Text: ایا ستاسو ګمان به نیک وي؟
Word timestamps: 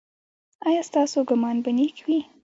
ایا 0.67 0.81
ستاسو 0.89 1.19
ګمان 1.29 1.57
به 1.63 1.71
نیک 1.77 1.97
وي؟ 2.05 2.19